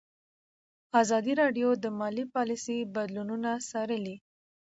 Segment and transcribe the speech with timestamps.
[1.01, 4.15] ازادي راډیو د مالي پالیسي بدلونونه څارلي.